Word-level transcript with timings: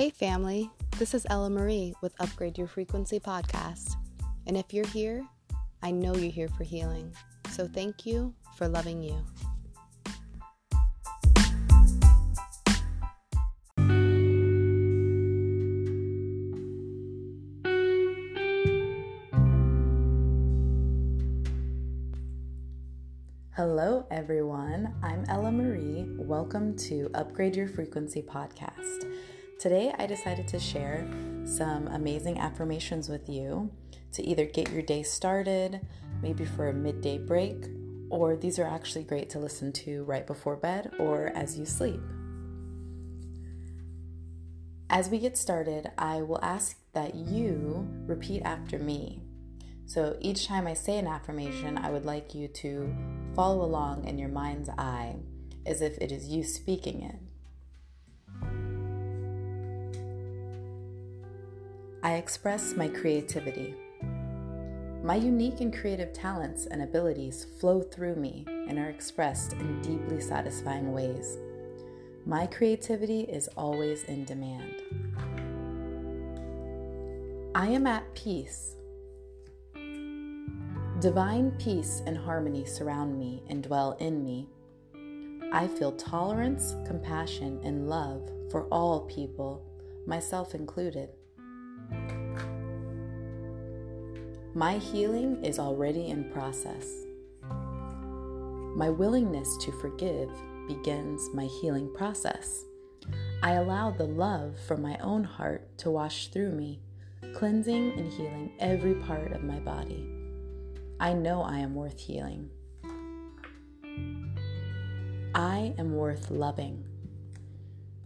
Hey, 0.00 0.08
family. 0.08 0.70
This 0.98 1.12
is 1.12 1.26
Ella 1.28 1.50
Marie 1.50 1.92
with 2.00 2.14
Upgrade 2.20 2.56
Your 2.56 2.68
Frequency 2.68 3.20
podcast. 3.20 3.96
And 4.46 4.56
if 4.56 4.72
you're 4.72 4.86
here, 4.86 5.22
I 5.82 5.90
know 5.90 6.16
you're 6.16 6.32
here 6.32 6.48
for 6.48 6.64
healing. 6.64 7.12
So 7.50 7.68
thank 7.68 8.06
you 8.06 8.32
for 8.56 8.66
loving 8.66 9.02
you. 9.02 9.22
Hello, 23.54 24.06
everyone. 24.10 24.94
I'm 25.02 25.26
Ella 25.28 25.52
Marie. 25.52 26.06
Welcome 26.16 26.74
to 26.88 27.10
Upgrade 27.12 27.54
Your 27.54 27.68
Frequency 27.68 28.22
podcast. 28.22 29.04
Today, 29.60 29.92
I 29.98 30.06
decided 30.06 30.48
to 30.48 30.58
share 30.58 31.06
some 31.44 31.86
amazing 31.88 32.38
affirmations 32.38 33.10
with 33.10 33.28
you 33.28 33.70
to 34.12 34.24
either 34.24 34.46
get 34.46 34.70
your 34.70 34.80
day 34.80 35.02
started, 35.02 35.86
maybe 36.22 36.46
for 36.46 36.70
a 36.70 36.72
midday 36.72 37.18
break, 37.18 37.66
or 38.08 38.36
these 38.36 38.58
are 38.58 38.66
actually 38.66 39.04
great 39.04 39.28
to 39.28 39.38
listen 39.38 39.70
to 39.72 40.02
right 40.04 40.26
before 40.26 40.56
bed 40.56 40.92
or 40.98 41.26
as 41.34 41.58
you 41.58 41.66
sleep. 41.66 42.00
As 44.88 45.10
we 45.10 45.18
get 45.18 45.36
started, 45.36 45.90
I 45.98 46.22
will 46.22 46.42
ask 46.42 46.78
that 46.94 47.14
you 47.14 47.86
repeat 48.06 48.40
after 48.40 48.78
me. 48.78 49.20
So 49.84 50.16
each 50.22 50.46
time 50.46 50.66
I 50.66 50.72
say 50.72 50.98
an 50.98 51.06
affirmation, 51.06 51.76
I 51.76 51.90
would 51.90 52.06
like 52.06 52.34
you 52.34 52.48
to 52.48 52.96
follow 53.36 53.62
along 53.62 54.06
in 54.06 54.18
your 54.18 54.30
mind's 54.30 54.70
eye 54.70 55.16
as 55.66 55.82
if 55.82 55.98
it 55.98 56.10
is 56.10 56.28
you 56.28 56.44
speaking 56.44 57.02
it. 57.02 57.29
I 62.02 62.14
express 62.14 62.74
my 62.74 62.88
creativity. 62.88 63.74
My 65.02 65.16
unique 65.16 65.60
and 65.60 65.72
creative 65.72 66.12
talents 66.12 66.66
and 66.66 66.82
abilities 66.82 67.46
flow 67.58 67.82
through 67.82 68.16
me 68.16 68.44
and 68.48 68.78
are 68.78 68.90
expressed 68.90 69.52
in 69.54 69.82
deeply 69.82 70.20
satisfying 70.20 70.92
ways. 70.92 71.38
My 72.26 72.46
creativity 72.46 73.22
is 73.22 73.48
always 73.56 74.04
in 74.04 74.24
demand. 74.24 74.82
I 77.54 77.66
am 77.68 77.86
at 77.86 78.14
peace 78.14 78.76
Divine 81.00 81.52
peace 81.52 82.02
and 82.04 82.14
harmony 82.14 82.66
surround 82.66 83.18
me 83.18 83.42
and 83.48 83.62
dwell 83.62 83.92
in 84.00 84.22
me. 84.22 84.50
I 85.50 85.66
feel 85.66 85.92
tolerance, 85.92 86.76
compassion, 86.86 87.58
and 87.64 87.88
love 87.88 88.30
for 88.50 88.64
all 88.64 89.06
people, 89.06 89.64
myself 90.06 90.54
included. 90.54 91.08
My 94.54 94.78
healing 94.78 95.44
is 95.44 95.60
already 95.60 96.08
in 96.08 96.24
process. 96.32 96.84
My 98.74 98.90
willingness 98.90 99.56
to 99.58 99.70
forgive 99.80 100.28
begins 100.66 101.30
my 101.32 101.44
healing 101.44 101.88
process. 101.94 102.64
I 103.44 103.52
allow 103.52 103.92
the 103.92 104.08
love 104.08 104.58
from 104.66 104.82
my 104.82 104.98
own 104.98 105.22
heart 105.22 105.78
to 105.78 105.90
wash 105.92 106.32
through 106.32 106.50
me, 106.50 106.80
cleansing 107.32 107.92
and 107.92 108.12
healing 108.12 108.50
every 108.58 108.94
part 108.94 109.30
of 109.30 109.44
my 109.44 109.60
body. 109.60 110.10
I 110.98 111.12
know 111.12 111.42
I 111.42 111.58
am 111.58 111.76
worth 111.76 112.00
healing. 112.00 112.50
I 115.32 115.74
am 115.78 115.94
worth 115.94 116.28
loving. 116.28 116.84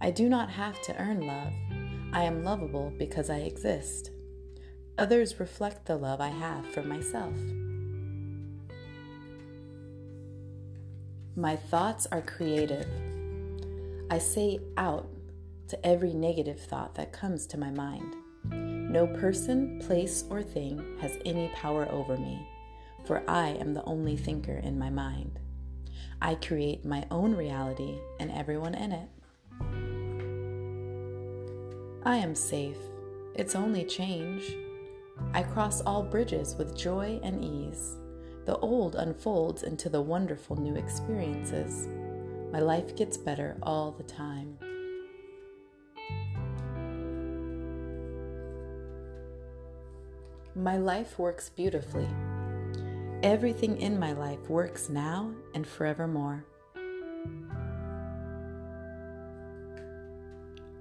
I 0.00 0.12
do 0.12 0.28
not 0.28 0.50
have 0.50 0.80
to 0.82 0.96
earn 1.02 1.26
love. 1.26 1.52
I 2.12 2.22
am 2.22 2.44
lovable 2.44 2.92
because 2.96 3.28
I 3.28 3.38
exist. 3.38 4.12
Others 4.98 5.40
reflect 5.40 5.86
the 5.86 5.96
love 5.96 6.20
I 6.20 6.28
have 6.28 6.66
for 6.72 6.82
myself. 6.82 7.34
My 11.36 11.56
thoughts 11.56 12.06
are 12.10 12.20
creative. 12.20 12.86
I 14.10 14.18
say 14.18 14.58
out 14.76 15.08
to 15.68 15.86
every 15.86 16.12
negative 16.12 16.60
thought 16.60 16.96
that 16.96 17.12
comes 17.12 17.46
to 17.46 17.58
my 17.58 17.70
mind. 17.70 18.16
No 18.92 19.06
person, 19.06 19.78
place, 19.80 20.24
or 20.28 20.42
thing 20.42 20.98
has 21.00 21.16
any 21.24 21.48
power 21.54 21.88
over 21.90 22.16
me 22.16 22.46
for 23.08 23.22
I 23.26 23.48
am 23.52 23.72
the 23.72 23.84
only 23.84 24.18
thinker 24.18 24.58
in 24.58 24.78
my 24.78 24.90
mind. 24.90 25.38
I 26.20 26.34
create 26.34 26.84
my 26.84 27.06
own 27.10 27.34
reality 27.34 27.98
and 28.20 28.30
everyone 28.30 28.74
in 28.74 28.92
it. 28.92 29.08
I 32.04 32.16
am 32.16 32.34
safe. 32.34 32.76
It's 33.34 33.54
only 33.54 33.84
change. 33.84 34.42
I 35.32 35.42
cross 35.42 35.80
all 35.82 36.02
bridges 36.02 36.56
with 36.56 36.76
joy 36.76 37.20
and 37.22 37.44
ease. 37.44 37.96
The 38.44 38.56
old 38.58 38.94
unfolds 38.94 39.62
into 39.62 39.88
the 39.88 40.00
wonderful 40.00 40.56
new 40.56 40.74
experiences. 40.76 41.86
My 42.50 42.60
life 42.60 42.96
gets 42.96 43.16
better 43.16 43.58
all 43.62 43.92
the 43.92 44.04
time. 44.04 44.58
My 50.54 50.76
life 50.76 51.18
works 51.18 51.50
beautifully. 51.50 52.08
Everything 53.22 53.80
in 53.80 53.98
my 53.98 54.12
life 54.12 54.48
works 54.48 54.88
now 54.88 55.32
and 55.54 55.66
forevermore. 55.66 56.46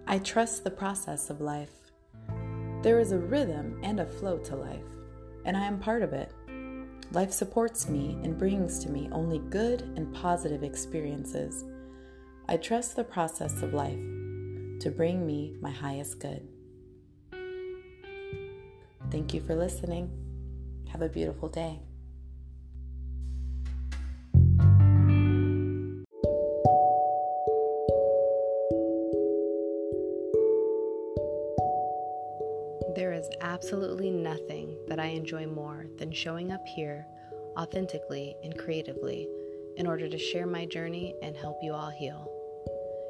I 0.07 0.19
trust 0.19 0.63
the 0.63 0.71
process 0.71 1.29
of 1.29 1.41
life. 1.41 1.86
There 2.83 2.99
is 2.99 3.11
a 3.11 3.17
rhythm 3.17 3.79
and 3.83 3.99
a 3.99 4.05
flow 4.05 4.37
to 4.37 4.55
life, 4.55 4.85
and 5.45 5.57
I 5.57 5.65
am 5.65 5.79
part 5.79 6.03
of 6.03 6.13
it. 6.13 6.31
Life 7.11 7.31
supports 7.31 7.89
me 7.89 8.19
and 8.23 8.37
brings 8.37 8.79
to 8.79 8.89
me 8.89 9.09
only 9.11 9.39
good 9.39 9.81
and 9.95 10.13
positive 10.13 10.63
experiences. 10.63 11.65
I 12.47 12.57
trust 12.57 12.95
the 12.95 13.03
process 13.03 13.61
of 13.61 13.73
life 13.73 13.99
to 14.79 14.93
bring 14.95 15.25
me 15.25 15.55
my 15.59 15.71
highest 15.71 16.19
good. 16.19 16.47
Thank 19.09 19.33
you 19.33 19.41
for 19.41 19.55
listening. 19.55 20.11
Have 20.89 21.01
a 21.01 21.09
beautiful 21.09 21.49
day. 21.49 21.86
Absolutely 33.57 34.11
nothing 34.11 34.77
that 34.87 34.99
I 34.99 35.07
enjoy 35.07 35.47
more 35.47 35.87
than 35.97 36.11
showing 36.11 36.51
up 36.51 36.63
here 36.67 37.07
authentically 37.57 38.35
and 38.43 38.55
creatively 38.55 39.27
in 39.77 39.87
order 39.87 40.07
to 40.07 40.17
share 40.19 40.45
my 40.45 40.67
journey 40.67 41.15
and 41.23 41.35
help 41.35 41.57
you 41.63 41.73
all 41.73 41.89
heal. 41.89 42.31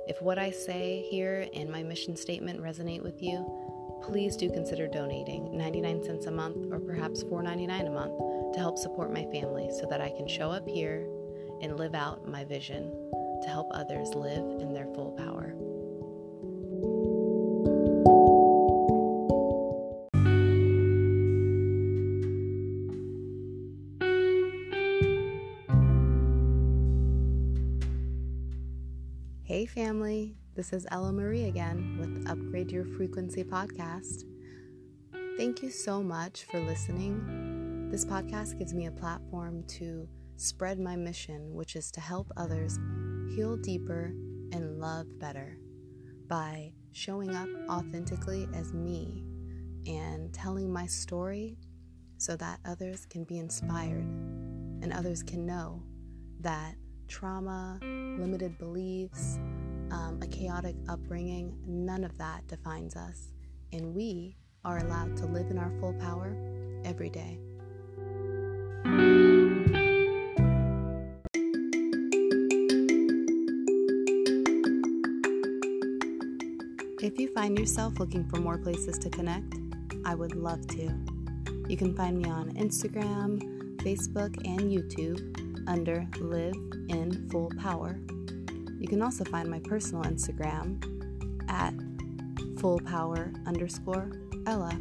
If 0.08 0.22
what 0.22 0.40
I 0.40 0.52
say 0.52 1.06
here 1.12 1.50
and 1.54 1.70
my 1.70 1.84
mission 1.84 2.16
statement 2.16 2.62
resonate 2.62 3.04
with 3.04 3.22
you, 3.22 3.46
please 4.02 4.38
do 4.38 4.50
consider 4.50 4.88
donating 4.88 5.58
99 5.58 6.06
cents 6.06 6.28
a 6.28 6.32
month 6.32 6.72
or 6.72 6.80
perhaps 6.80 7.26
$4.99 7.26 7.88
a 7.88 7.90
month 7.90 8.54
to 8.54 8.60
help 8.62 8.78
support 8.78 9.12
my 9.12 9.26
family 9.26 9.70
so 9.78 9.86
that 9.90 10.00
I 10.00 10.12
can 10.12 10.30
show 10.30 10.50
up 10.50 10.66
here 10.66 11.10
and 11.62 11.76
live 11.76 11.94
out 11.94 12.26
my 12.26 12.46
vision 12.46 12.90
to 13.44 13.50
help 13.50 13.68
others 13.72 14.16
live 14.16 14.62
in 14.62 14.74
their 14.74 14.88
full 14.96 15.12
power. 15.12 15.54
Hey, 29.48 29.66
family. 29.66 30.36
This 30.56 30.74
is 30.74 30.86
Ella 30.92 31.14
Marie 31.14 31.46
again 31.46 31.96
with 32.02 32.30
Upgrade 32.30 32.70
Your 32.70 32.84
Frequency 32.84 33.46
podcast. 33.46 34.26
Thank 35.38 35.64
you 35.64 35.70
so 35.70 36.04
much 36.04 36.44
for 36.52 36.60
listening. 36.60 37.88
This 37.90 38.04
podcast 38.04 38.60
gives 38.60 38.74
me 38.74 38.88
a 38.88 38.92
platform 38.92 39.64
to 39.80 40.06
spread 40.36 40.82
my 40.82 40.98
mission, 40.98 41.54
which 41.54 41.78
is 41.78 41.92
to 41.92 42.02
help 42.02 42.30
others 42.36 42.78
heal 43.38 43.56
deeper 43.56 44.14
and 44.52 44.82
love 44.82 45.18
better 45.18 45.58
by 46.28 46.74
showing 46.92 47.34
up 47.34 47.48
authentically 47.70 48.50
as 48.54 48.74
me 48.74 49.24
and 49.86 50.34
telling 50.34 50.70
my 50.70 50.86
story 50.86 51.58
so 52.18 52.36
that 52.36 52.60
others 52.66 53.06
can 53.06 53.24
be 53.24 53.38
inspired 53.38 54.10
and 54.82 54.92
others 54.92 55.24
can 55.24 55.46
know 55.46 55.82
that 56.42 56.76
trauma, 57.08 57.80
limited 57.82 58.58
beliefs, 58.58 59.40
um, 59.92 60.20
a 60.22 60.28
chaotic 60.28 60.76
upbringing, 60.90 61.58
none 61.66 62.04
of 62.04 62.18
that 62.18 62.46
defines 62.48 62.96
us. 62.96 63.30
And 63.72 63.94
we 63.94 64.36
are 64.66 64.80
allowed 64.80 65.16
to 65.18 65.26
live 65.26 65.50
in 65.50 65.58
our 65.58 65.72
full 65.80 65.94
power 65.94 66.36
every 66.84 67.10
day. 67.10 67.40
If 77.00 77.18
you 77.18 77.32
find 77.34 77.58
yourself 77.58 78.00
looking 78.00 78.28
for 78.28 78.38
more 78.38 78.58
places 78.58 78.98
to 79.00 79.10
connect, 79.10 79.56
I 80.04 80.16
would 80.16 80.36
love 80.36 80.68
to. 80.68 80.92
You 81.70 81.78
can 81.78 81.96
find 81.96 82.18
me 82.18 82.30
on 82.30 82.52
Instagram, 82.54 83.42
Facebook, 83.78 84.36
and 84.46 84.62
YouTube 84.72 85.47
under 85.68 86.08
Live 86.20 86.56
in 86.90 87.28
Full 87.30 87.52
Power. 87.60 88.00
You 88.80 88.88
can 88.88 89.02
also 89.02 89.24
find 89.26 89.50
my 89.50 89.60
personal 89.60 90.04
Instagram 90.04 90.82
at 91.50 91.74
full 92.60 92.80
power 92.82 93.32
underscore 93.46 94.12
Ella. 94.46 94.80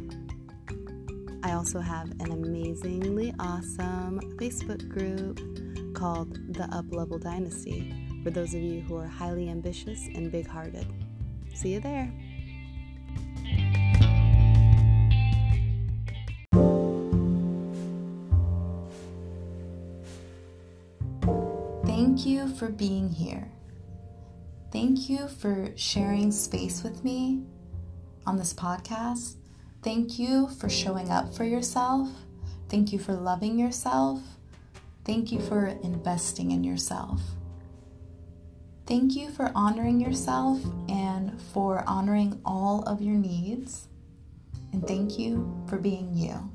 I 1.43 1.53
also 1.53 1.79
have 1.79 2.09
an 2.19 2.31
amazingly 2.31 3.33
awesome 3.39 4.19
Facebook 4.37 4.87
group 4.89 5.39
called 5.93 6.53
the 6.53 6.63
Up 6.75 6.85
Level 6.91 7.19
Dynasty 7.19 7.93
for 8.23 8.31
those 8.31 8.53
of 8.53 8.61
you 8.61 8.81
who 8.81 8.97
are 8.97 9.07
highly 9.07 9.49
ambitious 9.49 10.07
and 10.07 10.31
big 10.31 10.47
hearted. 10.47 10.87
See 11.53 11.73
you 11.73 11.79
there. 11.79 12.11
Thank 21.97 22.27
you 22.27 22.47
for 22.47 22.69
being 22.69 23.09
here. 23.09 23.49
Thank 24.71 25.09
you 25.09 25.27
for 25.27 25.69
sharing 25.75 26.31
space 26.31 26.83
with 26.83 27.03
me 27.03 27.41
on 28.23 28.37
this 28.37 28.53
podcast. 28.53 29.37
Thank 29.81 30.19
you 30.19 30.47
for 30.47 30.69
showing 30.69 31.09
up 31.09 31.33
for 31.33 31.43
yourself. 31.43 32.07
Thank 32.69 32.93
you 32.93 32.99
for 32.99 33.13
loving 33.13 33.57
yourself. 33.57 34.21
Thank 35.05 35.31
you 35.31 35.39
for 35.39 35.65
investing 35.65 36.51
in 36.51 36.63
yourself. 36.63 37.19
Thank 38.85 39.15
you 39.15 39.31
for 39.31 39.51
honoring 39.55 39.99
yourself 39.99 40.61
and 40.87 41.41
for 41.51 41.83
honoring 41.87 42.39
all 42.45 42.83
of 42.83 43.01
your 43.01 43.15
needs. 43.15 43.87
And 44.71 44.87
thank 44.87 45.17
you 45.17 45.65
for 45.67 45.79
being 45.79 46.15
you. 46.15 46.51